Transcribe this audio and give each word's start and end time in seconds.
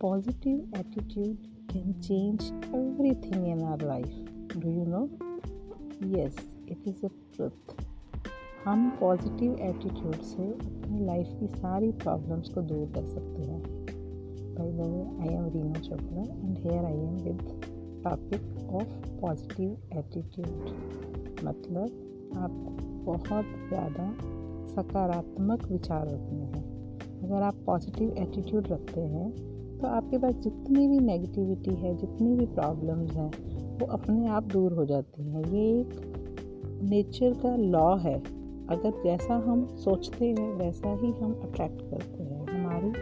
positive 0.00 0.60
attitude 0.72 1.36
can 1.68 1.88
change 2.00 2.42
everything 2.72 3.46
in 3.46 3.62
our 3.62 3.76
life. 3.78 4.14
Do 4.50 4.68
you 4.68 4.86
know? 4.86 5.10
Yes, 6.00 6.34
it 6.66 6.78
is 6.84 7.04
a 7.04 7.10
truth. 7.34 7.74
हम 8.64 8.88
positive 9.00 9.52
attitude 9.62 10.16
से 10.22 10.46
अपनी 10.46 11.04
life 11.06 11.28
की 11.40 11.46
सारी 11.48 11.90
problems 12.02 12.48
को 12.54 12.62
दूर 12.62 12.88
कर 12.94 13.06
सकते 13.06 13.42
हैं 13.42 13.60
by 14.56 14.72
the 14.72 14.88
way 14.88 15.04
I 15.20 15.34
am 15.34 15.46
Reena 15.54 15.80
Chopra 15.80 16.22
and 16.22 16.58
here 16.58 16.84
I 16.84 16.98
am 16.98 17.14
with 17.24 17.40
topic 18.04 18.74
of 18.74 18.92
positive 19.20 19.98
attitude 19.98 21.44
मतलब 21.44 22.34
आपको 22.38 23.12
बहुत 23.12 23.54
ज़्यादा 23.68 24.10
सकारात्मक 24.74 25.70
विचार 25.70 26.06
रखने 26.08 26.44
हैं 26.44 26.68
अगर 27.22 27.42
आप 27.42 27.64
पॉजिटिव 27.66 28.14
एटीट्यूड 28.18 28.68
रखते 28.68 29.00
हैं 29.14 29.28
तो 29.80 29.88
आपके 29.88 30.18
पास 30.18 30.34
जितनी 30.34 30.88
भी 30.88 30.98
नेगेटिविटी 30.98 31.74
है, 31.74 31.96
जितनी 31.96 32.34
भी 32.34 32.46
प्रॉब्लम्स 32.46 33.12
हैं, 33.12 33.30
वो 33.78 33.86
अपने 33.86 34.26
आप 34.26 34.42
दूर 34.42 34.72
हो 34.72 34.84
जाती 34.84 35.30
हैं। 35.30 35.44
ये 35.44 35.80
एक 35.80 35.88
नेचर 36.82 37.32
का 37.32 37.56
लॉ 37.56 37.96
है। 37.96 38.18
अगर 38.70 39.02
जैसा 39.04 39.34
हम 39.34 39.66
सोचते 39.66 40.24
हैं, 40.24 40.54
वैसा 40.54 40.92
ही 40.92 41.10
हम 41.10 41.32
अट्रैक्ट 41.32 41.82
करते 41.82 42.22
हैं। 42.22 42.46
हमारी 42.46 42.92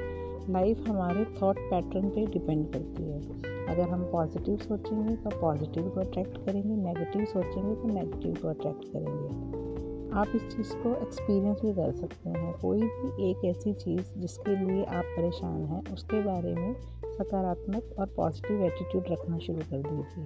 लाइफ 0.52 0.88
हमारे 0.88 1.27
थॉट 1.42 1.59
पैटर्न 1.59 2.09
पे 2.09 2.27
डिपेंड 2.27 2.72
करती 2.72 3.02
है। 3.02 3.20
अगर 3.66 3.88
हम 3.88 4.02
पॉजिटिव 4.02 4.56
सोचेंगे 4.56 5.16
तो 5.16 5.30
पॉजिटिव 5.41 5.88
को 5.88 6.00
अट्रैक्ट 6.00 6.38
करेंगे 6.38 6.77
नेगेटिव 6.77 7.24
सोचेंगे 7.24 7.74
तो 7.74 7.88
नेगेटिव 7.88 8.34
को 8.42 8.48
अट्रैक्ट 8.48 8.84
करेंगे। 8.84 9.67
आप 10.12 10.32
इस 10.34 10.42
चीज़ 10.42 10.72
को 10.72 11.02
एक्सपीरियंस 11.02 11.60
भी 11.62 11.72
कर 11.72 11.92
सकते 11.92 12.30
हैं। 12.30 12.52
कोई 12.58 12.80
भी 12.80 13.30
एक 13.30 13.44
ऐसी 13.44 13.72
चीज़ 13.72 14.20
जिसके 14.20 14.66
लिए 14.66 14.84
आप 14.84 15.04
परेशान 15.04 15.64
हैं, 15.64 15.94
उसके 15.94 16.22
बारे 16.22 16.55
में 16.55 16.74
सकारात्मक 17.05 17.94
और 17.98 18.06
पॉजिटिव 18.06 18.62
एटीट्यूड 18.62 19.05
रखना 19.10 19.38
शुरू 19.38 19.58
कर 19.58 19.83
दीजिए। 19.83 20.24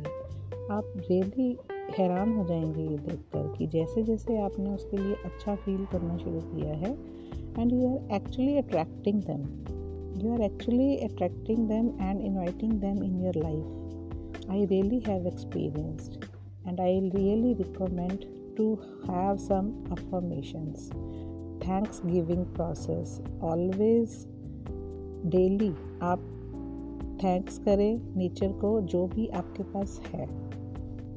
आप 0.70 0.92
रियली 0.96 1.58
हैरान 1.98 2.32
हो 2.36 2.44
जाएँगे 2.44 2.82
ये 2.82 2.98
देखकर 2.98 3.54
कि 3.58 3.66
जैसे 3.66 4.02
जैसे 4.02 4.38
आपने 4.38 4.70
उसके 4.70 4.96
लिए 4.96 5.14
अच्छा 5.14 5.54
फील 5.54 5.84
करना 5.84 6.16
शुरू 6.16 6.40
किया 6.40 6.74
है 6.74 6.92
and 7.58 7.72
you 7.72 7.88
are 7.88 8.14
actually 8.14 8.56
attracting 8.56 9.22
them 9.22 9.42
you 10.24 10.32
are 10.32 10.42
actually 10.42 10.96
attracting 10.96 11.68
them 11.68 11.86
and 11.86 12.20
inviting 12.20 12.72
them 12.72 13.02
in 13.02 13.20
your 13.24 13.36
life 13.36 14.50
I 14.50 14.64
really 14.64 15.02
have 15.08 15.26
experienced 15.26 16.24
and 16.68 16.80
I 16.80 17.00
really 17.00 17.52
recommend 17.54 18.41
to 18.60 18.66
have 19.08 19.40
some 19.40 19.70
affirmations. 19.96 20.90
Thanksgiving 21.64 22.44
process, 22.58 23.08
always 23.44 24.08
daily 25.26 25.74
आप 26.02 26.18
thanks 27.24 27.58
करें 27.58 28.16
nature 28.16 28.52
को, 28.52 28.80
जो 28.80 29.06
भी 29.06 29.28
आपके 29.28 29.62
पास 29.62 30.00
है, 30.06 30.26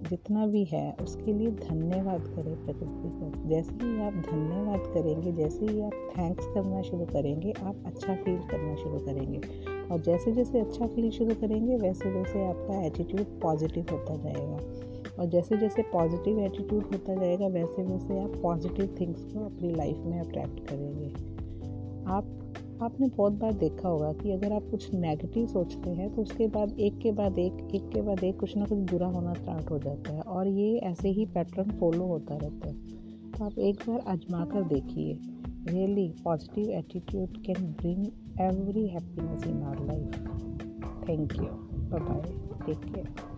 जितना 0.09 0.47
भी 0.47 0.63
है, 0.63 0.95
उसके 1.02 1.33
लिए 1.33 1.52
धन्यवाद 1.52 2.22
करें 2.22 2.66
प्रकृति 2.66 2.86
को। 2.86 3.50
जैसे 3.50 3.72
ही 3.72 4.02
आप 4.02 4.13
धन्यवाद 4.13 4.80
करेंगे, 4.80 5.31
जैसे 5.31 5.66
ही 5.66 5.81
आप 5.81 5.91
थैंक्स 5.94 6.45
करना 6.45 6.81
शुरू 6.81 7.06
करेंगे, 7.06 7.53
आप 7.63 7.75
अच्छा 7.86 8.16
फील 8.16 8.38
करना 8.38 8.75
शुरू 8.75 9.00
करेंगे। 9.00 9.41
और 9.91 10.02
जैसे 10.02 10.31
जैसे 10.31 10.59
अच्छा 10.59 10.88
फील 10.88 11.11
शुरू 11.11 11.36
करेंगे 11.36 11.78
वैसे 11.78 12.09
वैसे 12.09 12.45
आपका 12.45 12.86
एटीट्यूड 12.86 13.41
पॉजिटिव 13.41 13.86
होता 13.91 14.16
जाएगा। 14.16 14.58
और 15.20 15.26
जैसे 15.26 15.58
जैसे 15.58 15.82
पॉजिटिव 15.82 16.40
एटीट्यूड 16.40 16.84
होता 16.84 17.16
जाएगा, 17.16 17.48
वैसे 17.48 17.84
वैसे 17.84 18.20
आप 18.20 18.36
पॉजिटिव 18.44 18.96
थिंग्स 19.00 19.24
को 19.24 19.46
अपनी 19.46 19.72
लाइफ 19.72 19.98
में 19.98 20.20
अट्रैक्ट 20.20 20.60
करेंगे। 20.70 21.10
आप, 22.12 22.26
आपने 22.82 23.08
बहुत 23.08 23.34
बार 23.34 23.54
देखा 23.54 23.90
होगा 23.90 24.12
कि 24.14 24.32
अगर 24.32 24.54
आप 24.54 24.64
कुछ 24.72 24.94
नेगेटिव 24.94 25.48
सोचते 25.48 25.90
हैं 25.90 26.16
तो 26.16 26.22
उसके 26.22 26.48
बाद, 26.48 26.80
एक 26.80 26.98
के 26.98 27.12
बाद 27.12 27.40
एक 27.40 27.68
एक 27.75 27.90
के 27.90 28.02
बाद 28.02 28.24
एक 28.24 28.40
कुछ 28.40 28.58
ना 28.58 28.66
कुछ 28.66 28.78
बुरा 28.92 29.08
होना 29.08 29.34
स्टार्ट 29.34 29.72
हो 29.72 29.80
जाता 29.80 30.14
है 30.14 30.22
और 30.22 30.48
ये 30.48 30.78
ऐसे 30.80 31.09
ही 31.09 31.25
पैटर्न 31.25 31.72
फॉलो 31.72 32.06
होता 32.06 32.36
रहता 32.36 32.68
है। 32.68 32.74
तो 33.31 33.46
आप 33.46 33.59
एक 33.59 33.75
बार 33.90 34.00
आजमा 34.08 34.46
कर 34.46 34.64
देखिए। 34.64 35.20
Really 35.70 36.08
positive 36.24 36.70
attitude 36.70 37.38
can 37.38 37.66
bring 37.81 38.06
every 38.42 38.88
happiness 38.88 39.48
in 39.48 39.64
our 39.64 39.86
life 39.86 40.18
thank 41.09 41.34
you 41.34 41.48
bye 41.90 42.22
take 42.66 42.94
care 42.94 43.34